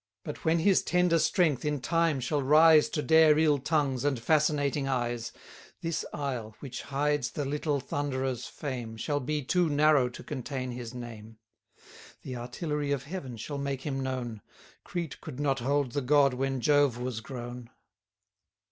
[0.23, 4.87] But when his tender strength in time shall rise To dare ill tongues, and fascinating
[4.87, 5.31] eyes;
[5.81, 10.95] This isle, which hides the little Thunderer's fame, Shall be too narrow to contain his
[10.95, 11.37] name:
[12.23, 14.41] The artillery of heaven shall make him known;
[14.83, 17.69] Crete could not hold the god, when Jove was grown.